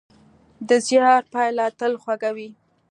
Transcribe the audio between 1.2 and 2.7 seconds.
پایله تل خوږه وي.